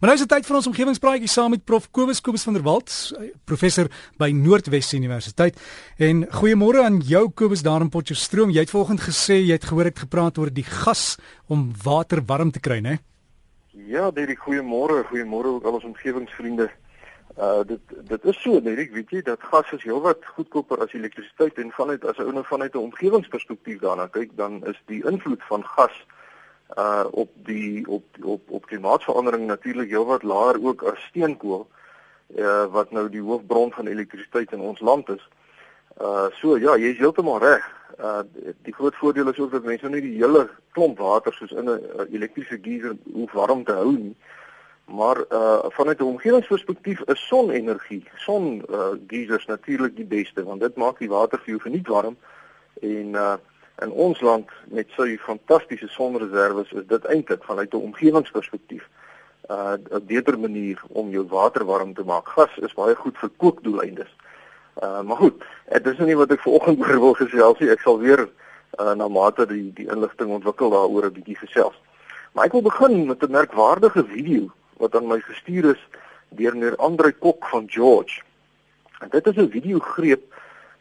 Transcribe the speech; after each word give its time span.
Maar 0.00 0.08
nou 0.08 0.20
is 0.20 0.24
dit 0.24 0.30
tyd 0.32 0.46
vir 0.48 0.56
ons 0.56 0.66
omgewingspraatjie 0.70 1.28
saam 1.28 1.50
met 1.52 1.64
Prof 1.68 1.90
Kobus 1.92 2.22
Kobus 2.24 2.46
van 2.48 2.54
der 2.56 2.62
Walt, 2.64 2.88
professor 3.44 3.90
by 4.16 4.30
Noordwes 4.32 4.94
Universiteit. 4.96 5.58
En 6.00 6.22
goeiemôre 6.38 6.80
aan 6.80 7.02
jou 7.04 7.26
Kobus 7.36 7.60
daar 7.60 7.84
in 7.84 7.90
Potchefstroom. 7.92 8.48
Jy 8.48 8.62
het 8.64 8.70
vanoggend 8.72 9.02
gesê 9.04 9.36
jy 9.42 9.58
het 9.58 9.66
gehoor 9.68 9.90
ek 9.90 10.00
gepraat 10.06 10.38
oor 10.40 10.48
die 10.56 10.64
gas 10.64 11.18
om 11.52 11.66
water 11.84 12.22
warm 12.24 12.48
te 12.48 12.62
kry, 12.64 12.78
né? 12.80 12.94
Ja, 13.92 14.06
baie 14.08 14.38
goeiemôre, 14.40 15.02
goeiemôre 15.10 15.52
ook 15.58 15.68
al 15.68 15.76
ons 15.76 15.84
omgewingsvriende. 15.90 16.70
Uh 17.36 17.60
dit 17.68 17.92
dit 18.08 18.24
is 18.32 18.40
so, 18.40 18.56
nee, 18.56 18.78
ek 18.80 18.96
weet 18.96 19.12
jy 19.12 19.20
dat 19.26 19.44
gas 19.52 19.68
is 19.76 19.84
heelwat 19.84 20.24
goedkoper 20.38 20.80
as 20.80 20.96
elektrisiteit 20.96 21.60
en 21.60 21.76
vanuit 21.76 22.08
as 22.08 22.16
'n 22.16 22.24
ou 22.24 22.32
nou 22.38 22.46
vanuit 22.48 22.72
'n 22.72 22.88
omgewingsperspektief 22.88 23.84
daarna 23.84 24.08
kyk, 24.08 24.32
dan 24.40 24.64
is 24.64 24.80
die 24.88 25.04
invloed 25.04 25.44
van 25.52 25.60
gas 25.76 25.92
uh 25.92 26.19
op 27.10 27.30
die 27.34 27.88
op 27.88 28.04
op 28.22 28.40
op 28.50 28.66
klimaatsverandering 28.66 29.46
natuurlik 29.46 29.90
heelwat 29.90 30.22
laer 30.22 30.64
ook 30.64 30.82
as 30.82 31.02
steenkool 31.08 31.66
uh 32.36 32.64
wat 32.70 32.90
nou 32.90 33.08
die 33.10 33.22
hoofbron 33.22 33.72
van 33.72 33.86
elektrisiteit 33.86 34.52
in 34.52 34.60
ons 34.60 34.80
land 34.80 35.08
is. 35.08 35.28
Uh 36.00 36.28
so 36.38 36.58
ja, 36.58 36.76
jy 36.76 36.92
is 36.94 36.98
heeltemal 36.98 37.40
reg. 37.42 37.64
Uh 37.98 38.22
die 38.62 38.74
groot 38.74 38.94
voordeel 38.94 39.28
is 39.28 39.38
ook 39.38 39.52
dat 39.52 39.64
mense 39.64 39.88
nou 39.88 39.94
nie 39.94 40.10
die 40.10 40.22
hele 40.22 40.48
klomp 40.72 40.98
water 40.98 41.34
soos 41.34 41.50
in 41.50 41.64
'n 41.64 41.80
uh, 41.80 42.06
elektriese 42.12 42.58
geyser 42.62 42.96
hoef 43.12 43.32
warm 43.32 43.64
te 43.64 43.72
hou 43.72 43.92
nie. 43.92 44.16
Maar 44.84 45.18
uh 45.30 45.66
vanuit 45.68 45.98
'n 46.00 46.12
omgewingsperspektief 46.14 47.00
is 47.00 47.26
sonenergie, 47.26 48.04
son 48.16 48.62
uh 48.70 48.94
geysers 49.06 49.46
natuurlik 49.46 49.96
die 49.96 50.04
beste 50.06 50.44
want 50.44 50.60
dit 50.60 50.76
maak 50.76 50.98
die 50.98 51.08
water 51.08 51.38
vir 51.38 51.48
jou 51.48 51.60
verniet 51.60 51.88
warm 51.88 52.16
en 52.80 53.14
uh 53.14 53.36
in 53.82 53.90
ons 53.90 54.20
land 54.20 54.48
met 54.68 54.88
sy 54.96 55.16
fantastiese 55.24 55.88
sonreserwes 55.88 56.72
is 56.72 56.86
dit 56.86 57.06
eintlik 57.12 57.44
vanuit 57.44 57.72
'n 57.74 57.86
omgewingsperspektief 57.88 58.88
uh 59.50 59.76
'n 59.90 60.06
beter 60.06 60.38
manier 60.38 60.82
om 60.88 61.10
jou 61.10 61.26
water 61.28 61.64
warm 61.64 61.94
te 61.94 62.04
maak. 62.04 62.28
Gas 62.28 62.56
is 62.56 62.74
baie 62.74 62.94
goed 62.94 63.18
vir 63.18 63.30
kookdoeleindes. 63.36 64.12
Uh 64.82 65.02
maar 65.02 65.16
goed, 65.16 65.42
dit 65.68 65.86
is 65.86 65.96
nou 65.96 66.06
nie 66.06 66.16
wat 66.16 66.30
ek 66.30 66.40
vanoggend 66.40 66.80
oor 66.82 67.00
wil 67.00 67.14
gesels 67.14 67.58
nie. 67.58 67.70
Ek 67.70 67.80
sal 67.80 67.98
weer 67.98 68.28
uh 68.78 68.94
na 68.94 69.08
mate 69.08 69.46
die 69.46 69.72
die 69.74 69.88
inligting 69.88 70.30
ontwikkel 70.30 70.70
daaroor 70.70 71.06
'n 71.06 71.12
bietjie 71.12 71.36
gesels. 71.36 71.76
Maar 72.32 72.44
ek 72.44 72.52
wil 72.52 72.62
begin 72.62 73.06
met 73.06 73.22
'n 73.22 73.30
merkwaardige 73.30 74.04
video 74.04 74.50
wat 74.76 74.94
aan 74.96 75.06
my 75.06 75.20
gestuur 75.20 75.64
is 75.74 75.82
deur 76.28 76.52
meneer 76.52 76.76
Andre 76.76 77.12
Kok 77.12 77.48
van 77.48 77.64
George. 77.66 78.22
En 79.00 79.08
dit 79.10 79.26
is 79.26 79.36
'n 79.36 79.50
video 79.50 79.78
greep 79.78 80.22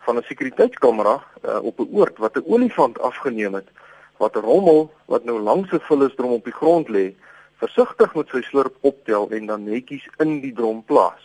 van 0.09 0.17
'n 0.17 0.29
sekuriteitskamera 0.31 1.15
uh, 1.45 1.63
op 1.69 1.79
'n 1.79 1.89
oord 1.93 2.17
wat 2.17 2.35
'n 2.35 2.49
olifant 2.53 2.99
afgeneem 2.99 3.53
het 3.53 3.69
wat 4.17 4.35
rommel 4.35 4.91
wat 5.05 5.23
nou 5.23 5.39
langs 5.39 5.71
'n 5.71 5.87
vullisdrom 5.89 6.31
op 6.31 6.43
die 6.43 6.59
grond 6.61 6.87
lê 6.89 7.13
versigtig 7.61 8.15
met 8.15 8.27
sy 8.29 8.41
slurp 8.41 8.75
optel 8.81 9.29
en 9.29 9.45
dan 9.45 9.63
netjies 9.63 10.07
in 10.17 10.41
die 10.41 10.53
drom 10.53 10.83
plaas. 10.83 11.23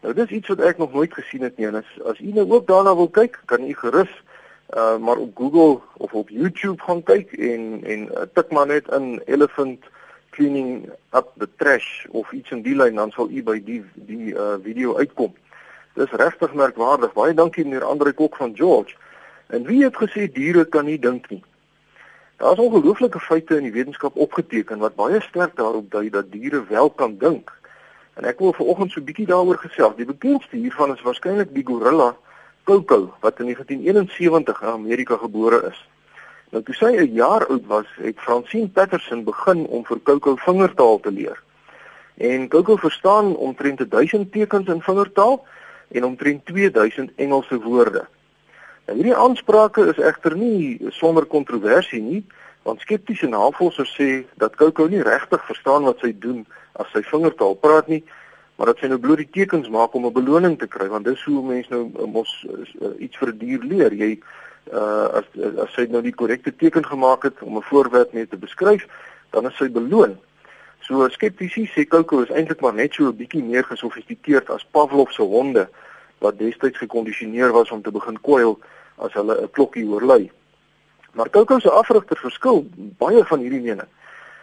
Nou 0.00 0.14
dis 0.14 0.30
iets 0.30 0.48
wat 0.48 0.60
ek 0.60 0.78
nog 0.78 0.92
nooit 0.92 1.14
gesien 1.14 1.42
het 1.42 1.56
nie 1.56 1.66
en 1.66 1.74
as 1.74 1.90
as 2.04 2.18
u 2.18 2.32
nou 2.32 2.50
ook 2.50 2.66
daarna 2.66 2.96
wil 2.96 3.08
kyk, 3.08 3.38
kan 3.44 3.62
u 3.68 3.74
gerus 3.74 4.12
uh 4.76 4.96
maar 4.96 5.16
op 5.16 5.36
Google 5.36 5.80
of 5.96 6.12
op 6.14 6.28
YouTube 6.28 6.82
gaan 6.82 7.02
kyk 7.02 7.32
en 7.32 7.84
en 7.84 8.00
uh, 8.06 8.22
tik 8.34 8.50
maar 8.50 8.66
net 8.66 8.88
in 8.88 9.22
elephant 9.26 9.84
cleaning 10.30 10.90
up 11.12 11.28
the 11.36 11.48
trash 11.56 12.06
of 12.10 12.32
iets 12.32 12.50
in 12.50 12.62
die 12.62 12.76
lyn 12.76 12.94
dan 12.94 13.10
sal 13.10 13.30
u 13.30 13.42
by 13.42 13.62
die 13.64 13.84
die 13.94 14.34
uh 14.34 14.54
video 14.62 14.96
uitkom. 14.96 15.34
Dis 15.94 16.10
regtig 16.10 16.52
merkwaardig. 16.54 17.12
Baie 17.12 17.34
dankie 17.34 17.64
meneer 17.64 17.84
Andre 17.84 18.12
Kok 18.12 18.36
van 18.36 18.56
George. 18.56 18.94
En 19.46 19.64
wie 19.66 19.82
het 19.84 19.96
gesê 19.96 20.28
diere 20.32 20.64
kan 20.64 20.84
nie 20.84 20.98
dink 20.98 21.30
nie? 21.30 21.42
Daar's 22.40 22.58
ongelooflike 22.58 23.20
feite 23.20 23.56
in 23.56 23.66
die 23.66 23.72
wetenskap 23.72 24.16
opgeteken 24.16 24.78
wat 24.78 24.94
baie 24.94 25.20
sterk 25.20 25.56
daarop 25.56 25.90
dui 25.90 26.08
dat 26.10 26.30
diere 26.32 26.62
wel 26.68 26.90
kan 26.90 27.18
dink. 27.18 27.50
En 28.14 28.24
ek 28.24 28.38
wil 28.38 28.52
vanoggend 28.52 28.92
so 28.92 29.00
'n 29.00 29.04
bietjie 29.04 29.26
daaroor 29.26 29.58
gesels. 29.58 29.96
Die 29.96 30.06
bekendste 30.06 30.56
hiervan 30.56 30.94
is 30.94 31.02
waarskynlik 31.02 31.54
die 31.54 31.66
gorilla 31.66 32.16
Coco 32.64 33.14
wat 33.20 33.38
in 33.40 33.44
1971 33.44 34.62
in 34.62 34.68
Amerika 34.68 35.16
gebore 35.16 35.62
is. 35.70 35.88
Nou 36.50 36.62
toe 36.62 36.74
sy 36.74 36.90
'n 36.96 37.12
jaar 37.12 37.46
oud 37.46 37.66
was, 37.66 37.86
het 37.96 38.18
Francine 38.18 38.68
Patterson 38.68 39.24
begin 39.24 39.66
om 39.66 39.84
vir 39.84 40.00
Coco 40.02 40.36
vingertaal 40.36 41.00
te 41.00 41.10
leer. 41.10 41.42
En 42.16 42.48
Coco 42.48 42.76
verstaan 42.76 43.36
omtrent 43.36 43.90
1000 43.90 44.32
tekens 44.32 44.68
in 44.68 44.82
vingertaal 44.82 45.44
en 45.90 46.04
omtrent 46.04 46.44
2000 46.46 47.12
Engelse 47.16 47.60
woorde. 47.60 48.06
Nou 48.86 48.96
hierdie 48.98 49.16
aansprake 49.16 49.86
is 49.90 49.98
egter 50.02 50.36
nie 50.36 50.78
sonder 50.96 51.26
kontroversie 51.26 52.00
nie, 52.02 52.22
want 52.66 52.82
skeptiese 52.84 53.28
navorsers 53.30 53.92
sê 53.96 54.24
dat 54.42 54.56
Coco 54.60 54.86
nie 54.90 55.02
regtig 55.02 55.44
verstaan 55.46 55.86
wat 55.88 56.02
sy 56.02 56.12
doen 56.18 56.44
as 56.80 56.90
sy 56.94 57.02
vingertaal 57.06 57.54
praat 57.60 57.88
nie, 57.88 58.02
maar 58.56 58.72
dat 58.72 58.82
sy 58.82 58.90
nou 58.90 58.98
bloot 59.00 59.22
die 59.22 59.30
tekens 59.32 59.70
maak 59.72 59.94
om 59.94 60.06
'n 60.06 60.12
beloning 60.12 60.58
te 60.58 60.68
kry, 60.68 60.88
want 60.88 61.04
dis 61.04 61.22
hoe 61.24 61.42
mense 61.42 61.70
nou 61.70 61.88
eh, 61.88 62.06
mos 62.06 62.30
uh, 62.44 62.92
iets 62.98 63.16
vir 63.16 63.32
'n 63.32 63.38
die 63.38 63.46
dier 63.46 63.62
leer. 63.64 63.92
Jy 63.92 64.20
uh 64.72 65.08
as 65.18 65.24
as 65.64 65.72
sy 65.74 65.86
nou 65.88 66.02
die 66.02 66.12
korrekte 66.12 66.52
teken 66.52 66.84
gemaak 66.84 67.22
het 67.22 67.42
om 67.42 67.56
'n 67.56 67.68
voorwerp 67.70 68.12
mee 68.12 68.28
te 68.28 68.36
beskryf, 68.36 68.86
dan 69.30 69.46
is 69.46 69.56
sy 69.56 69.68
beloon. 69.68 70.18
So 70.90 71.06
skeptici 71.08 71.68
sê 71.70 71.84
Coco 71.86 72.18
is 72.24 72.32
eintlik 72.34 72.64
maar 72.64 72.74
net 72.74 72.96
so 72.98 73.06
'n 73.06 73.16
bietjie 73.16 73.44
meer 73.46 73.62
gesofistikeerd 73.62 74.50
as 74.50 74.66
Pavlov 74.74 75.12
se 75.12 75.22
honde 75.22 75.68
wat 76.18 76.38
destyds 76.38 76.78
gekondisioneer 76.78 77.52
was 77.52 77.70
om 77.70 77.82
te 77.82 77.92
begin 77.92 78.18
kwyl 78.20 78.58
as 78.98 79.12
hulle 79.12 79.38
'n 79.38 79.50
klokkie 79.50 79.86
oorlei. 79.86 80.30
Maar 81.14 81.30
Coco 81.30 81.58
se 81.58 81.70
afrigter 81.70 82.16
verskil 82.16 82.66
baie 82.98 83.24
van 83.24 83.38
hierdie 83.38 83.60
mening. 83.60 83.86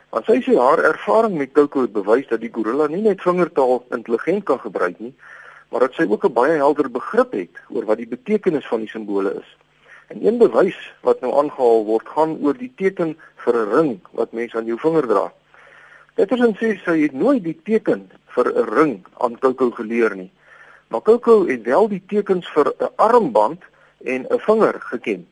Want 0.10 0.26
sy 0.26 0.40
sê 0.42 0.56
haar 0.56 0.80
ervaring 0.80 1.36
met 1.38 1.52
Coco 1.52 1.82
het 1.82 1.92
bewys 1.92 2.28
dat 2.28 2.40
die 2.40 2.54
gorilla 2.54 2.88
nie 2.88 3.02
net 3.02 3.22
vingertaal 3.22 3.84
intelligent 3.92 4.44
kan 4.44 4.60
gebruik 4.60 5.00
nie, 5.00 5.14
maar 5.70 5.80
dat 5.80 5.94
sy 5.94 6.08
ook 6.08 6.24
'n 6.24 6.34
baie 6.34 6.56
helder 6.56 6.92
begrip 6.92 7.32
het 7.32 7.56
oor 7.70 7.86
wat 7.86 7.98
die 7.98 8.08
betekenis 8.08 8.68
van 8.68 8.80
die 8.80 8.90
simbole 8.90 9.34
is. 9.34 9.58
En 10.08 10.26
een 10.26 10.38
bewys 10.38 10.94
wat 11.02 11.20
nou 11.20 11.34
aangehaal 11.34 11.86
word, 11.86 12.08
gaan 12.08 12.40
oor 12.42 12.58
die 12.58 12.72
teken 12.76 13.18
vir 13.36 13.54
'n 13.56 13.72
ring 13.76 14.00
wat 14.12 14.32
mens 14.32 14.56
aan 14.56 14.66
jou 14.66 14.80
vinger 14.80 15.08
dra. 15.08 15.34
Petersen 16.18 16.56
sê 16.58 16.72
sy 16.82 16.96
het 17.04 17.14
nooit 17.14 17.44
die 17.46 17.60
teken 17.68 18.08
vir 18.34 18.48
'n 18.50 18.70
ring 18.74 18.94
aan 19.22 19.38
Coco 19.38 19.70
geleer 19.72 20.16
nie. 20.16 20.32
Maar 20.90 21.02
Coco 21.02 21.46
het 21.46 21.62
wel 21.64 21.88
die 21.88 22.02
tekens 22.08 22.48
vir 22.56 22.74
'n 22.80 22.90
armband 22.96 23.62
en 24.04 24.26
'n 24.26 24.40
vinger 24.40 24.82
geken. 24.82 25.28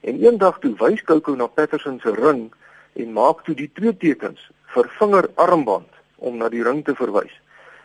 En 0.00 0.24
eendag 0.24 0.58
toe 0.58 0.74
wys 0.78 1.02
Coco 1.04 1.34
na 1.34 1.46
Petersen 1.46 2.00
se 2.00 2.10
ring 2.10 2.52
en 2.92 3.12
maak 3.12 3.44
toe 3.44 3.54
die 3.54 3.70
twee 3.74 3.96
tekens 3.96 4.50
vir 4.64 4.88
vinger 4.98 5.28
armband 5.34 5.92
om 6.16 6.36
na 6.36 6.48
die 6.48 6.62
ring 6.62 6.84
te 6.84 6.94
verwys. 6.94 7.40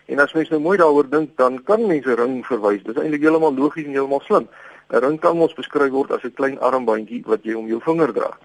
En 0.06 0.20
as 0.20 0.34
mens 0.34 0.50
nou 0.50 0.62
mooi 0.62 0.78
daaroor 0.78 1.10
dink, 1.10 1.38
dan 1.38 1.64
kan 1.64 1.88
mense 1.88 2.16
ring 2.16 2.46
verwys. 2.46 2.84
Dit 2.84 2.96
is 2.96 3.02
eintlik 3.02 3.22
heeltemal 3.22 3.56
logies 3.56 3.86
en 3.86 3.92
heeltemal 3.92 4.22
slim. 4.22 4.48
'n 4.90 5.00
Ring 5.00 5.20
kan 5.20 5.40
ons 5.40 5.54
beskryf 5.54 5.92
word 5.92 6.12
as 6.12 6.24
'n 6.24 6.34
klein 6.34 6.60
armbandjie 6.60 7.24
wat 7.26 7.44
jy 7.44 7.54
om 7.54 7.68
jou 7.68 7.82
vinger 7.82 8.14
dra. 8.14 8.38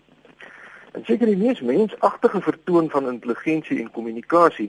En 0.95 1.03
seker 1.05 1.27
die 1.27 1.39
mees 1.39 1.61
mensagtige 1.61 2.41
vertoon 2.41 2.91
van 2.91 3.09
intelligensie 3.11 3.81
en 3.83 3.91
kommunikasie 3.91 4.69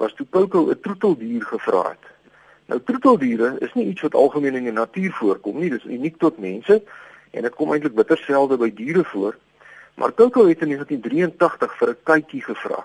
was 0.00 0.14
toe 0.16 0.26
Coco 0.30 0.70
'n 0.70 0.80
troeteldier 0.80 1.42
gevra 1.44 1.82
het. 1.88 2.04
Nou 2.66 2.80
troeteldiere 2.84 3.56
is 3.58 3.74
nie 3.74 3.86
iets 3.86 4.00
wat 4.00 4.14
algemeen 4.14 4.54
in 4.54 4.64
die 4.64 4.72
natuur 4.72 5.12
voorkom 5.12 5.58
nie, 5.58 5.70
dis 5.70 5.84
uniek 5.84 6.16
tot 6.18 6.38
mense 6.38 6.82
en 7.30 7.42
dit 7.42 7.54
kom 7.54 7.72
eintlik 7.72 7.94
bitter 7.94 8.18
selde 8.18 8.56
by 8.56 8.70
diere 8.74 9.04
voor. 9.04 9.36
Maar 9.94 10.14
Coco 10.14 10.46
het 10.46 10.60
in 10.60 10.68
1983 10.68 11.76
vir 11.76 11.88
'n 11.88 12.02
katjie 12.02 12.42
gevra. 12.42 12.84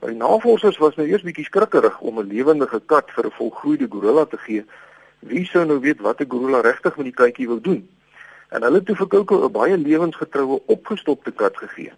Maar 0.00 0.10
die 0.10 0.18
navorsers 0.18 0.78
was 0.78 0.96
nou 0.96 1.08
eers 1.08 1.22
bietjie 1.22 1.44
skrikkerig 1.44 2.00
om 2.00 2.18
'n 2.18 2.26
lewendige 2.26 2.80
kat 2.86 3.10
vir 3.10 3.26
'n 3.26 3.30
volgroeide 3.30 3.86
gorilla 3.90 4.24
te 4.24 4.38
gee. 4.38 4.64
Wie 5.18 5.44
sou 5.46 5.64
nou 5.66 5.80
weet 5.80 6.00
wat 6.00 6.20
'n 6.20 6.30
gorilla 6.30 6.60
regtig 6.60 6.96
met 6.96 7.04
die 7.04 7.20
katjie 7.24 7.46
wou 7.46 7.60
doen? 7.60 7.88
En 8.52 8.62
hulle 8.62 8.82
het 8.82 8.86
toe 8.86 8.96
vir 8.96 9.06
Coco 9.06 9.44
'n 9.44 9.52
baie 9.52 9.76
lewensgetroue 9.78 10.62
opgestopte 10.66 11.30
kat 11.30 11.56
gegee. 11.56 11.92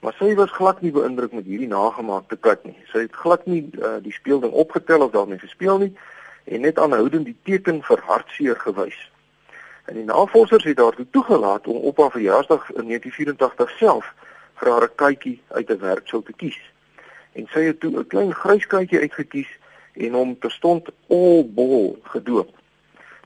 Maar 0.00 0.14
sy 0.18 0.34
was 0.34 0.50
glad 0.50 0.80
nie 0.80 0.92
beïndruk 0.92 1.32
met 1.32 1.44
hierdie 1.44 1.68
nagemaakte 1.68 2.36
kat 2.36 2.64
nie. 2.64 2.76
Sy 2.92 2.98
het 2.98 3.14
glad 3.16 3.46
nie 3.46 3.70
uh, 3.78 3.96
die 4.02 4.12
speelding 4.12 4.52
opgetel 4.52 5.00
of 5.00 5.10
daarmee 5.10 5.38
gespeel 5.38 5.78
nie 5.78 5.92
en 6.44 6.60
net 6.60 6.78
aanhoudend 6.78 7.24
die 7.24 7.36
teken 7.42 7.82
vir 7.82 8.02
hartseer 8.04 8.60
gewys. 8.60 8.98
En 9.84 9.94
die 9.94 10.04
navorsers 10.04 10.64
het 10.64 10.76
daartoe 10.76 11.06
toegelaat 11.10 11.66
om 11.66 11.76
op 11.76 11.96
haar 11.98 12.10
verjaarsdag 12.10 12.68
in 12.70 12.86
1984 12.92 13.70
self 13.78 14.12
vir 14.54 14.70
haar 14.72 14.84
'n 14.84 14.94
katjie 14.94 15.42
uit 15.48 15.70
'n 15.70 15.78
werksel 15.78 16.22
te 16.22 16.32
kies. 16.32 16.60
En 17.32 17.46
sy 17.46 17.64
het 17.64 17.80
toe 17.80 17.96
'n 17.96 18.06
klein 18.06 18.34
grys 18.34 18.66
katjie 18.66 19.00
uitgekies 19.00 19.58
en 19.92 20.12
hom 20.12 20.38
terstond 20.38 20.88
All 21.08 21.48
Ball 21.48 21.96
gedoop. 22.02 22.63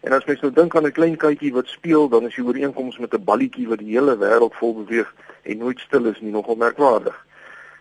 En 0.00 0.12
as 0.12 0.24
mens 0.24 0.40
nou 0.40 0.52
dink 0.52 0.76
aan 0.76 0.86
'n 0.86 0.92
klein 0.92 1.16
katjie 1.16 1.52
wat 1.52 1.66
speel, 1.66 2.08
dan 2.08 2.26
is 2.26 2.34
die 2.34 2.44
ooreenkoms 2.44 2.98
met 2.98 3.14
'n 3.14 3.24
balletjie 3.24 3.68
wat 3.68 3.78
die 3.78 3.92
hele 3.96 4.16
wêreld 4.16 4.54
vol 4.54 4.74
beweeg 4.74 5.14
en 5.42 5.58
nooit 5.58 5.78
stil 5.78 6.04
is 6.04 6.20
nie 6.20 6.30
nogal 6.32 6.56
merkwaardig. 6.56 7.26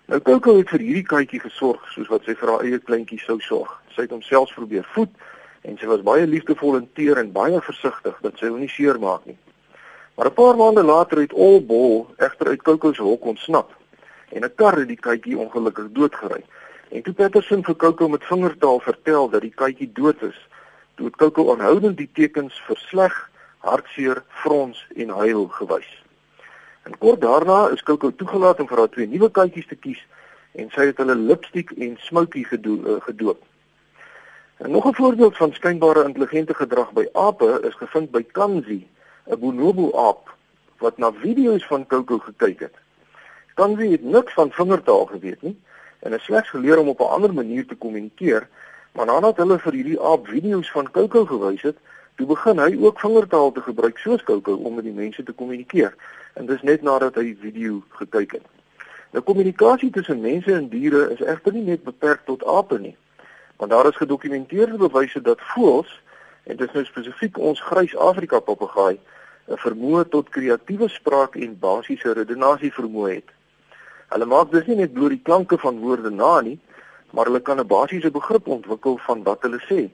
Nou 0.06 0.22
Coco 0.22 0.58
het 0.58 0.70
vir 0.70 0.80
hierdie 0.80 1.04
katjie 1.04 1.40
gesorg 1.40 1.82
soos 1.92 2.08
wat 2.08 2.24
sy 2.24 2.36
vir 2.36 2.50
haar 2.50 2.62
eie 2.64 2.80
kleintjie 2.80 3.20
sou 3.20 3.40
sorg. 3.40 3.82
Sy 3.92 4.02
het 4.02 4.14
homself 4.16 4.54
probeer 4.56 4.86
voed 4.94 5.10
en 5.62 5.78
sy 5.78 5.86
was 5.86 6.02
baie 6.02 6.28
liefdevol 6.28 6.78
en 6.78 6.90
teer 6.94 7.18
en 7.18 7.32
baie 7.32 7.62
versigtig 7.62 8.16
dat 8.22 8.38
sy 8.38 8.48
hom 8.48 8.60
nie 8.60 8.72
seermaak 8.72 9.26
nie. 9.26 9.38
Maar 10.16 10.30
'n 10.32 10.34
paar 10.34 10.56
maande 10.56 10.84
later 10.84 11.20
het 11.20 11.34
All 11.34 11.62
Ball 11.62 12.06
egter 12.18 12.48
uit 12.48 12.62
Coco 12.62 12.94
se 12.94 13.02
hok 13.02 13.26
ontsnap 13.26 13.76
en 14.32 14.44
'n 14.44 14.56
kar 14.56 14.78
het 14.78 14.88
die 14.88 15.04
katjie 15.10 15.38
ongelukkig 15.38 15.92
doodgery. 15.92 16.44
En 16.90 17.02
toe 17.02 17.14
Patterson 17.14 17.64
vir 17.64 17.76
Coco 17.76 18.08
met 18.08 18.24
vingertaal 18.24 18.80
vertel 18.80 19.30
dat 19.30 19.42
die 19.42 19.54
katjie 19.56 19.92
dood 19.94 20.22
is, 20.22 20.48
toe 20.98 21.06
het 21.06 21.16
Coco 21.22 21.52
aanhoudend 21.54 21.98
die 21.98 22.10
tekens 22.14 22.58
vir 22.68 22.80
sleg, 22.90 23.16
hartseer, 23.66 24.24
frons 24.42 24.80
en 24.96 25.14
huil 25.22 25.48
gewys. 25.60 25.90
En 26.90 26.98
kort 26.98 27.22
daarna 27.22 27.68
is 27.76 27.84
Coco 27.84 28.10
toegelaat 28.16 28.60
om 28.64 28.70
vir 28.70 28.82
haar 28.82 28.94
twee 28.94 29.08
nuwe 29.08 29.30
katjies 29.32 29.68
te 29.70 29.78
kies 29.78 30.02
en 30.58 30.72
sy 30.74 30.88
het 30.90 30.98
hulle 31.02 31.16
lipstiek 31.20 31.74
en 31.78 31.98
smoukie 32.02 32.46
eh, 32.50 32.98
gedoop. 33.10 33.44
En 34.58 34.72
nog 34.72 34.88
'n 34.88 34.94
voorbeeld 34.94 35.38
van 35.38 35.54
skynbare 35.54 36.04
intelligente 36.04 36.54
gedrag 36.54 36.92
by 36.92 37.06
ape 37.14 37.60
is 37.64 37.76
gevind 37.76 38.12
by 38.12 38.24
Kanzi, 38.24 38.88
'n 39.30 39.40
bonobo 39.40 39.92
aap 40.08 40.34
wat 40.78 40.98
na 40.98 41.12
video's 41.14 41.66
van 41.66 41.88
Coco 41.88 42.18
gekyk 42.18 42.60
het. 42.60 42.76
Kanzi 43.54 43.92
het 43.92 44.04
niks 44.04 44.34
van 44.34 44.52
vingertaal 44.52 45.06
geweet 45.06 45.42
nie 45.42 45.58
en 46.00 46.12
het 46.12 46.22
slegs 46.22 46.50
geleer 46.50 46.78
om 46.78 46.88
op 46.88 47.00
'n 47.00 47.14
ander 47.16 47.34
manier 47.34 47.68
te 47.68 47.76
kommunikeer, 47.76 48.48
maar 48.92 49.06
nadat 49.06 49.38
hulle 49.38 49.60
vir 49.60 49.74
hierdie 49.74 50.00
aap 50.00 50.28
video's 50.28 50.72
van 50.72 50.92
Coco 50.92 51.26
gewys 51.26 51.62
het, 51.62 51.78
toe 52.16 52.28
begin 52.28 52.60
hy 52.60 52.78
ook 52.82 53.00
vingertaal 53.00 53.52
te 53.52 53.62
gebruik 53.62 53.98
soos 53.98 54.24
Coco 54.24 54.56
om 54.56 54.76
met 54.76 54.84
die 54.84 54.94
mense 54.94 55.24
te 55.24 55.34
kommunikeer. 55.34 55.96
En 56.34 56.46
dis 56.46 56.62
net 56.62 56.82
nadat 56.82 57.16
hy 57.16 57.24
die 57.32 57.42
video 57.42 57.82
gekyk 58.00 58.32
het. 58.40 58.48
Nou 59.12 59.24
kommunikasie 59.24 59.92
tussen 59.92 60.22
mense 60.22 60.54
en 60.54 60.70
diere 60.70 61.10
is 61.14 61.22
egter 61.22 61.54
nie 61.54 61.64
net 61.64 61.84
beperk 61.84 62.26
tot 62.26 62.46
ape 62.46 62.80
nie. 62.80 62.96
Want 63.58 63.72
daar 63.72 63.88
is 63.90 63.96
gedokumenteerde 63.96 64.78
bewyse 64.78 65.22
dat 65.22 65.42
voëls 65.54 65.94
en 66.44 66.58
dit 66.58 66.68
is 66.68 66.74
nou 66.74 66.86
spesifiek 66.86 67.38
ons 67.38 67.62
grys 67.70 67.96
Afrika 67.98 68.40
papegaai 68.40 68.98
'n 69.48 69.58
vermoë 69.64 70.04
tot 70.12 70.30
kreatiewe 70.30 70.90
spraak 70.92 71.36
en 71.36 71.60
basiese 71.60 72.14
redenasie 72.14 72.72
vermoë 72.74 73.14
het. 73.14 73.30
Hulle 74.12 74.26
maak 74.26 74.52
dus 74.52 74.66
nie 74.68 74.76
net 74.76 74.94
bloot 74.94 75.10
die 75.10 75.24
klanke 75.24 75.58
van 75.58 75.80
woorde 75.80 76.10
na 76.10 76.42
nie, 76.42 76.60
maar 77.12 77.26
hulle 77.26 77.40
kan 77.40 77.60
'n 77.60 77.68
basiese 77.68 78.12
begrip 78.12 78.48
ontwikkel 78.48 78.98
van 78.98 79.24
wat 79.24 79.42
hulle 79.42 79.62
sê. 79.70 79.90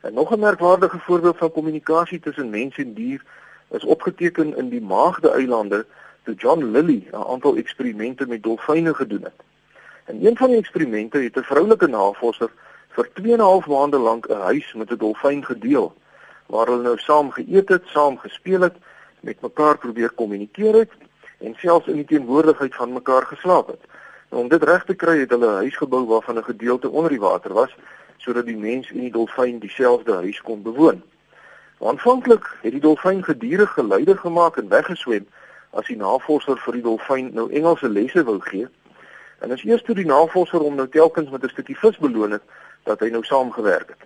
En 0.00 0.14
nog 0.14 0.32
'n 0.32 0.38
merkwaardige 0.38 0.98
voorbeeld 0.98 1.36
van 1.36 1.52
kommunikasie 1.52 2.20
tussen 2.20 2.50
mens 2.50 2.76
en 2.76 2.94
dier 2.94 3.24
is 3.70 3.84
opgeteken 3.84 4.56
in 4.56 4.68
die 4.68 4.82
Maagde-eilande 4.82 5.86
toe 6.22 6.34
John 6.34 6.64
Lilly 6.64 7.08
'n 7.10 7.24
aantal 7.32 7.56
eksperimente 7.56 8.26
met 8.26 8.42
dolfyne 8.42 8.94
gedoen 8.94 9.22
het. 9.22 9.40
In 10.06 10.26
een 10.26 10.36
van 10.36 10.48
die 10.48 10.58
eksperimente 10.58 11.18
het 11.18 11.36
'n 11.36 11.42
vroulike 11.42 11.86
navorser 11.86 12.50
vir 12.88 13.08
2 13.12 13.32
en 13.32 13.38
'n 13.38 13.40
half 13.40 13.66
maande 13.66 13.98
lank 13.98 14.28
'n 14.28 14.40
huis 14.40 14.72
met 14.74 14.90
'n 14.90 14.96
dolfyn 14.96 15.44
gedeel 15.44 15.94
waar 16.46 16.66
hulle 16.66 16.82
nou 16.82 16.98
saam 16.98 17.30
geëet 17.30 17.68
het, 17.68 17.82
saam 17.86 18.18
gespeel 18.18 18.60
het, 18.60 18.76
met 19.20 19.40
mekaar 19.40 19.78
probeer 19.78 20.10
kommunikeer 20.10 20.74
het 20.74 20.90
en 21.38 21.54
selfs 21.56 21.86
in 21.86 21.94
die 21.94 22.04
teenwoordigheid 22.04 22.74
van 22.74 22.92
mekaar 22.92 23.26
geslaap 23.26 23.66
het. 23.66 23.80
Om 24.32 24.48
dit 24.48 24.62
reg 24.62 24.84
te 24.88 24.94
kry 24.96 25.18
het 25.20 25.30
hulle 25.30 25.46
'n 25.46 25.62
huis 25.64 25.76
gebou 25.76 26.06
waarvan 26.06 26.38
'n 26.38 26.44
gedeelte 26.44 26.90
onder 26.90 27.10
die 27.10 27.20
water 27.20 27.52
was 27.52 27.76
sodat 28.16 28.46
die 28.46 28.56
mens 28.56 28.90
en 28.90 29.00
die 29.00 29.10
dolfyn 29.10 29.58
dieselfde 29.58 30.12
huis 30.12 30.40
kon 30.40 30.62
bewoon. 30.62 31.02
Aanvanklik 31.80 32.46
het 32.62 32.72
die 32.72 32.80
dolfyn 32.80 33.24
gedurig 33.24 33.72
geluide 33.72 34.16
gemaak 34.16 34.56
en 34.56 34.68
weggeswem 34.68 35.26
as 35.70 35.86
die 35.86 35.96
navorser 35.96 36.56
vir 36.56 36.72
die 36.72 36.82
dolfyn 36.82 37.30
nou 37.34 37.50
Engelse 37.50 37.88
lesse 37.88 38.24
wou 38.24 38.40
gee. 38.40 38.68
En 39.38 39.52
as 39.52 39.64
eers 39.64 39.82
toe 39.82 39.94
die 39.94 40.06
navorser 40.06 40.60
hom 40.60 40.74
nou 40.74 40.88
telkens 40.88 41.30
met 41.30 41.44
'n 41.44 41.48
stukkie 41.48 41.78
vis 41.78 41.98
beloon 41.98 42.30
het, 42.30 42.42
dat 42.82 43.00
hy 43.00 43.08
nou 43.08 43.24
saamgewerk 43.24 43.88
het. 43.88 44.02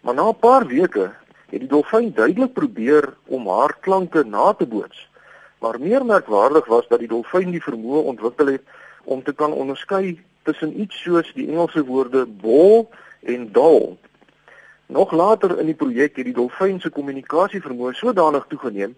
Maar 0.00 0.14
na 0.14 0.28
'n 0.28 0.38
paar 0.38 0.66
weke 0.66 1.10
het 1.48 1.60
die 1.60 1.68
dolfyn 1.68 2.12
duidelik 2.14 2.52
probeer 2.52 3.14
om 3.26 3.48
haar 3.48 3.76
klanke 3.80 4.24
na 4.24 4.52
te 4.52 4.66
boots. 4.66 5.08
Maar 5.58 5.80
meer 5.80 6.04
merkwaardig 6.04 6.66
was 6.66 6.88
dat 6.88 6.98
die 6.98 7.08
dolfyn 7.08 7.50
die 7.50 7.62
vermoë 7.62 8.04
ontwikkel 8.04 8.46
het 8.46 8.62
om 9.04 9.22
te 9.22 9.32
kan 9.32 9.52
onderskei 9.52 10.20
tussen 10.42 10.80
iets 10.80 11.02
soos 11.02 11.32
die 11.34 11.48
Engelse 11.48 11.84
woorde 11.84 12.26
bol 12.26 12.90
en 13.20 13.52
dol. 13.52 13.98
Nog 14.86 15.12
later 15.12 15.58
in 15.58 15.66
die 15.66 15.78
projek 15.78 16.16
het 16.16 16.28
die 16.28 16.36
dolfyn 16.36 16.80
se 16.80 16.90
kommunikasievermoë 16.90 17.94
sodanig 17.96 18.44
toegeneem 18.48 18.96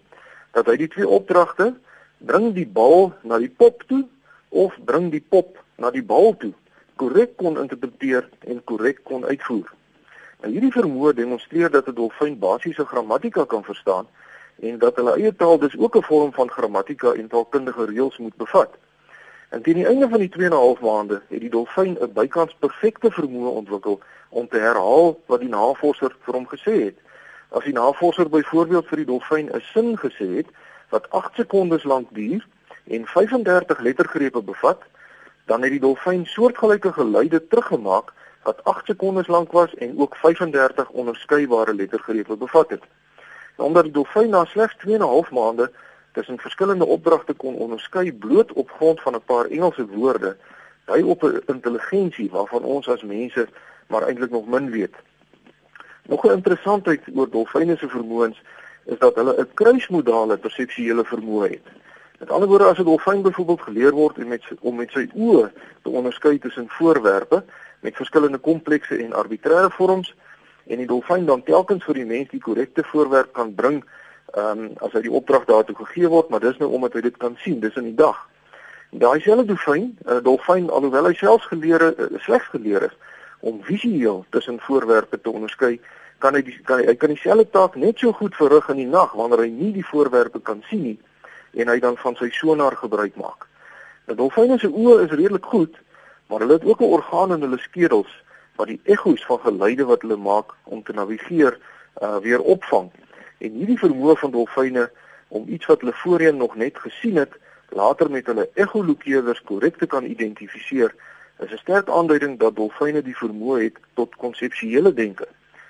dat 0.51 0.67
hy 0.67 0.75
die 0.81 0.91
twee 0.91 1.07
opdragte 1.07 1.73
bring 2.17 2.53
die 2.55 2.67
bal 2.67 3.13
na 3.23 3.39
die 3.39 3.51
pop 3.51 3.83
toe 3.87 4.03
of 4.49 4.75
bring 4.85 5.11
die 5.11 5.23
pop 5.23 5.59
na 5.79 5.91
die 5.91 6.03
bal 6.03 6.33
toe 6.39 6.53
korrek 6.95 7.35
kon 7.37 7.59
interpreteer 7.59 8.27
en 8.47 8.61
korrek 8.63 9.01
kon 9.03 9.25
uitvoer. 9.27 9.67
Nou 10.41 10.51
hierdie 10.51 10.71
vermoë 10.75 11.15
demonstreer 11.17 11.71
dat 11.71 11.87
'n 11.87 11.95
dolfyn 11.95 12.39
basiese 12.39 12.85
grammatika 12.85 13.45
kan 13.45 13.63
verstaan 13.63 14.07
en 14.61 14.79
dat 14.79 14.95
hulle 14.95 15.15
eie 15.15 15.35
taal 15.35 15.59
dus 15.59 15.77
ook 15.77 15.95
'n 15.95 16.07
vorm 16.09 16.33
van 16.33 16.49
grammatika 16.49 17.13
en 17.13 17.27
taalkundige 17.27 17.85
reëls 17.85 18.17
moet 18.17 18.35
bevat. 18.35 18.71
En 19.55 19.61
teen 19.61 19.73
die 19.73 19.85
einde 19.87 20.09
van 20.09 20.19
die 20.19 20.29
2 20.29 20.45
en 20.45 20.51
'n 20.51 20.55
half 20.55 20.79
maande 20.79 21.21
het 21.27 21.39
die 21.39 21.49
dolfyn 21.49 21.97
'n 22.01 22.13
bykans 22.13 22.55
perfekte 22.59 23.11
vermoë 23.11 23.51
ontwikkel 23.59 23.99
om 24.29 24.47
te 24.47 24.57
herhaal 24.57 25.19
wat 25.25 25.39
die 25.39 25.49
navorser 25.49 26.15
vir 26.25 26.33
hom 26.33 26.47
gesê 26.47 26.73
het. 26.87 26.97
As 27.49 27.63
die 27.63 27.73
navorser 27.73 28.29
byvoorbeeld 28.29 28.87
vir 28.87 28.97
die 28.97 29.05
dolfyn 29.05 29.47
'n 29.53 29.61
sin 29.73 29.97
gesê 29.97 30.27
het 30.35 30.49
wat 30.89 31.09
8 31.09 31.35
sekondes 31.35 31.83
lank 31.83 32.07
duur 32.11 32.47
en 32.83 33.05
35 33.05 33.79
lettergrepe 33.79 34.41
bevat, 34.41 34.81
dan 35.45 35.61
het 35.61 35.71
die 35.71 35.79
dolfyn 35.79 36.25
soortgelyke 36.25 36.91
geluide 36.93 37.47
teruggemaak 37.47 38.13
wat 38.43 38.63
8 38.63 38.85
sekondes 38.85 39.27
lank 39.27 39.51
was 39.51 39.75
en 39.75 39.99
ook 39.99 40.15
35 40.15 40.89
onderskeidbare 40.89 41.73
lettergrepe 41.73 42.35
bevat 42.35 42.69
het. 42.69 42.83
Nou, 43.57 43.69
omdat 43.69 43.83
die 43.83 43.93
dolfyn 43.93 44.29
na 44.29 44.45
slegs 44.45 44.75
2 44.77 44.93
en 44.93 45.01
'n 45.01 45.13
half 45.15 45.31
maande 45.31 45.71
tussen 46.15 46.39
verskillende 46.39 46.85
opdragte 46.85 47.33
kon 47.33 47.55
onderskei 47.55 48.13
bloot 48.13 48.53
op 48.53 48.71
grond 48.77 49.01
van 49.01 49.15
'n 49.15 49.25
paar 49.25 49.45
Engelse 49.45 49.85
woorde, 49.87 50.35
dui 50.85 51.03
op 51.03 51.23
'n 51.23 51.41
intelligensie 51.45 52.29
waarvan 52.31 52.63
ons 52.63 52.87
as 52.87 53.03
mense 53.03 53.47
maar 53.87 54.07
eintlik 54.07 54.31
nog 54.31 54.47
min 54.47 54.69
weet. 54.71 54.95
Nog 56.05 56.25
'n 56.25 56.31
interessantheid 56.31 57.01
oor 57.15 57.29
dolfyne 57.29 57.77
se 57.77 57.87
vermoëns 57.87 58.41
is 58.85 58.99
dat 58.99 59.15
hulle 59.15 59.35
'n 59.39 59.53
kruismodale 59.53 60.37
perseptuele 60.37 61.05
vermoë 61.05 61.49
het. 61.49 61.67
Met 62.19 62.31
ander 62.31 62.47
woorde 62.47 62.65
as 62.65 62.79
'n 62.79 62.83
dolfyn 62.83 63.21
byvoorbeeld 63.21 63.61
geleer 63.61 63.91
word 63.91 64.17
om 64.17 64.27
met 64.27 64.43
om 64.59 64.75
met 64.75 64.91
sy 64.91 65.09
oë 65.15 65.51
te 65.83 65.89
onderskei 65.89 66.39
tussen 66.39 66.69
voorwerpe 66.69 67.43
met 67.79 67.95
verskillende 67.95 68.37
komplekse 68.37 68.97
en 68.97 69.13
arbitreëre 69.13 69.71
vorms 69.71 70.15
en 70.67 70.77
die 70.77 70.87
dolfyn 70.87 71.25
dan 71.25 71.43
telkens 71.43 71.83
vir 71.83 71.93
die 71.93 72.05
mens 72.05 72.29
die 72.29 72.41
korrekte 72.41 72.83
voorwerp 72.83 73.33
kan 73.33 73.55
bring 73.55 73.83
ehm 74.33 74.59
um, 74.59 74.71
as 74.81 74.91
hy 74.91 75.01
die 75.01 75.11
opdrag 75.11 75.45
daartoe 75.45 75.75
gegee 75.75 76.07
word, 76.07 76.29
maar 76.29 76.39
dis 76.39 76.57
nou 76.57 76.69
omdat 76.71 76.93
hy 76.93 77.01
dit 77.01 77.17
kan 77.17 77.35
sien, 77.39 77.59
dis 77.59 77.75
in 77.75 77.83
die 77.91 77.99
dag. 77.99 78.17
Daai 78.89 79.19
selfde 79.21 79.45
dolfyn, 79.45 79.97
uh, 80.05 80.21
dolfyn 80.23 80.69
alhoewel 80.69 81.09
hy 81.09 81.13
selfs 81.13 81.45
geleer 81.51 81.83
uh, 81.91 82.19
slegs 82.19 82.47
geleer 82.53 82.87
is 82.89 82.95
om 83.39 83.61
visueel 83.63 84.25
tussen 84.29 84.59
voorwerpe 84.59 85.21
te 85.21 85.31
onderskei, 85.31 85.79
kan 86.17 86.33
hy 86.33 86.41
die, 86.41 86.55
kan 86.65 86.79
hy, 86.81 86.87
hy 86.89 86.95
kan 86.95 87.11
dieselfde 87.13 87.49
taak 87.51 87.75
net 87.75 87.99
so 87.99 88.13
goed 88.15 88.35
verrig 88.35 88.69
in 88.73 88.81
die 88.81 88.89
nag 88.89 89.13
wanneer 89.13 89.43
hy 89.45 89.51
nie 89.51 89.71
die 89.75 89.85
voorwerpe 89.85 90.41
kan 90.41 90.63
sien 90.69 90.81
nie 90.81 90.97
en 91.55 91.71
hy 91.71 91.79
dan 91.79 91.97
van 91.97 92.15
sy 92.19 92.29
sonar 92.35 92.75
gebruik 92.75 93.15
maak. 93.19 93.47
Die 94.09 94.17
dolfyne 94.17 94.57
se 94.59 94.67
oë 94.67 95.05
is 95.05 95.13
redelik 95.13 95.45
goed, 95.51 95.75
maar 96.27 96.43
hulle 96.43 96.57
het 96.57 96.65
ook 96.65 96.81
'n 96.81 96.93
orgaan 96.97 97.31
in 97.33 97.41
hulle 97.41 97.59
skedels 97.59 98.11
wat 98.55 98.67
die 98.67 98.79
ekko's 98.83 99.25
van 99.25 99.39
geluide 99.39 99.85
wat 99.85 100.01
hulle 100.01 100.17
maak 100.17 100.53
om 100.63 100.83
te 100.83 100.93
navigeer 100.93 101.57
uh, 102.01 102.17
weer 102.17 102.41
opvang. 102.41 102.91
En 103.37 103.51
hierdie 103.51 103.79
vermoë 103.79 104.15
van 104.15 104.31
dolfyne 104.31 104.89
om 105.27 105.47
iets 105.47 105.65
wat 105.65 105.81
hulle 105.81 105.93
voorheen 105.93 106.37
nog 106.37 106.55
net 106.55 106.77
gesien 106.77 107.15
het, 107.15 107.33
later 107.69 108.11
met 108.11 108.25
hulle 108.25 108.49
echolokeerders 108.53 109.41
korrek 109.41 109.77
te 109.77 109.87
kan 109.87 110.05
identifiseer, 110.05 110.95
is 111.39 111.51
'n 111.51 111.57
sterk 111.57 111.89
aanduiding 111.89 112.39
dat 112.39 112.55
dolfyne 112.55 113.01
die 113.01 113.17
vermoë 113.17 113.61
het 113.63 113.77
tot 113.93 114.15
konseptuele 114.15 114.93
denke. 114.93 115.27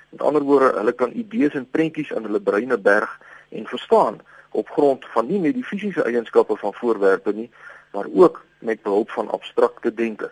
Met 0.09 0.21
ander 0.21 0.41
woorde, 0.41 0.77
hulle 0.77 0.91
kan 0.91 1.11
idees 1.11 1.53
en 1.53 1.69
prentjies 1.71 2.11
in 2.11 2.23
hulle 2.23 2.39
breine 2.39 2.77
berg 2.77 3.19
en 3.49 3.65
verstaan 3.65 4.21
op 4.51 4.69
grond 4.69 5.05
van 5.13 5.27
nie 5.27 5.39
net 5.39 5.53
die 5.53 5.63
fisiese 5.63 6.03
eienskappe 6.03 6.55
van 6.57 6.73
voorwerpe 6.73 7.33
nie, 7.33 7.49
maar 7.91 8.05
ook 8.13 8.43
met 8.59 8.81
behulp 8.81 9.09
van 9.09 9.29
abstrakte 9.29 9.93
denke. 9.93 10.31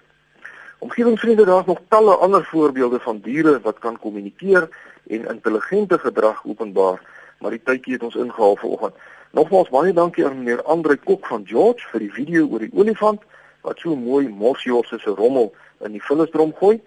Omgewingsvriende 0.79 1.45
daar's 1.45 1.65
nog 1.65 1.81
talle 1.87 2.15
ander 2.15 2.45
voorbeelde 2.45 2.99
van 2.99 3.19
diere 3.19 3.59
wat 3.61 3.79
kan 3.79 3.99
kommunikeer 3.99 4.69
en 5.07 5.27
intelligente 5.27 5.99
gedrag 5.99 6.45
openbaar, 6.45 7.01
maar 7.39 7.51
die 7.51 7.63
tydjie 7.63 7.93
het 7.93 8.03
ons 8.03 8.15
ingehaal 8.15 8.55
vanoggend. 8.55 8.95
Nogmaals 9.33 9.69
baie 9.73 9.93
dankie 9.93 10.25
aan 10.25 10.37
meneer 10.37 10.63
Andre 10.63 10.95
Kok 10.95 11.25
van 11.27 11.45
George 11.49 11.87
vir 11.91 11.99
die 11.99 12.11
video 12.11 12.47
oor 12.47 12.59
die 12.59 12.73
olifant 12.73 13.21
wat 13.65 13.79
so 13.79 13.95
mooi 13.95 14.27
mosjosse 14.29 14.99
se 14.99 15.09
rommel 15.09 15.53
in 15.81 15.95
die 15.95 16.03
vullisdrom 16.03 16.53
gooi. 16.59 16.81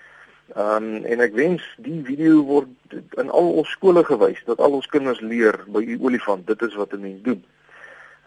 Ehm 0.55 0.85
um, 0.85 1.05
en 1.05 1.21
ek 1.25 1.35
wens 1.35 1.65
die 1.83 1.99
video 2.07 2.45
word 2.47 2.95
in 3.19 3.31
al 3.35 3.51
ons 3.59 3.71
skole 3.75 4.05
gewys 4.07 4.39
dat 4.47 4.63
al 4.63 4.79
ons 4.79 4.87
kinders 4.87 5.21
leer 5.21 5.59
by 5.67 5.83
die 5.89 5.99
olifant. 5.99 6.47
Dit 6.47 6.63
is 6.63 6.79
wat 6.79 6.95
'n 6.95 7.03
mens 7.03 7.23
doen. 7.27 7.43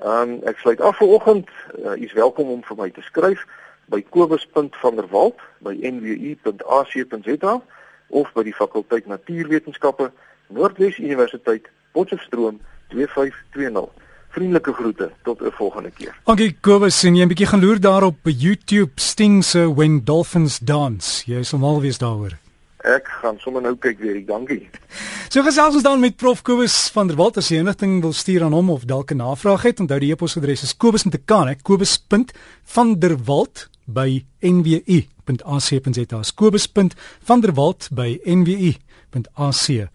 Ehm 0.04 0.36
um, 0.36 0.36
ek 0.44 0.60
sluit 0.60 0.82
af 0.82 0.98
vanoggend. 0.98 1.48
Uh, 1.80 1.96
u 1.96 2.04
is 2.04 2.14
welkom 2.14 2.50
om 2.50 2.64
vir 2.64 2.78
my 2.78 2.90
te 2.92 3.02
skryf 3.02 3.48
by 3.88 4.04
kobus.vanderwalt 4.10 5.40
by 5.64 5.78
nwu.ac.za 5.80 7.62
of 8.10 8.34
by 8.34 8.44
die 8.44 8.56
fakulteit 8.56 9.06
natuurwetenskappe 9.08 10.12
Noordwes 10.48 10.98
Universiteit 10.98 11.70
Potchefstroom 11.91 12.60
2520. 12.89 13.89
Vriendelike 14.29 14.74
groete 14.74 15.12
tot 15.24 15.41
'n 15.41 15.51
volgende 15.51 15.91
keer. 15.91 16.15
Dankie 16.24 16.58
Kobus, 16.62 17.03
en 17.03 17.15
jy 17.15 17.24
'n 17.24 17.27
bietjie 17.27 17.48
gaan 17.48 17.62
loer 17.62 17.79
daarop 17.79 18.15
by 18.24 18.31
YouTube 18.31 18.91
Sting 18.96 19.43
se 19.43 19.74
When 19.74 20.03
Dolphins 20.03 20.60
Dance. 20.60 21.24
Jy 21.25 21.43
sal 21.43 21.60
mal 21.60 21.81
wees 21.81 21.98
daaroor. 21.98 22.38
Ek 22.79 23.08
gaan 23.22 23.38
sommer 23.39 23.62
nou 23.62 23.75
kyk 23.75 24.00
weer, 24.00 24.25
dankie. 24.25 24.69
So 25.29 25.43
gesels 25.43 25.75
ons 25.75 25.84
dan 25.84 26.00
met 26.00 26.15
Prof 26.15 26.41
Kobus 26.41 26.89
van 26.96 27.08
der 27.08 27.17
Walt 27.19 27.38
as 27.38 27.50
jy 27.51 27.58
enigting 27.60 28.01
wil 28.01 28.13
stuur 28.15 28.43
aan 28.43 28.53
hom 28.55 28.69
of 28.69 28.86
dalk 28.86 29.12
'n 29.12 29.17
navraag 29.17 29.62
het. 29.62 29.79
Onthou 29.79 30.00
die 30.00 30.12
e-posadres 30.12 30.63
is 30.63 30.77
kobus.kan, 30.77 31.55
kobus.vanderwalt 31.62 33.69
by 33.86 34.25
nwu.ac.za. 34.41 36.22
kobus.vanderwalt 36.36 37.89
by 37.91 38.19
nwu.ac.za. 38.25 39.89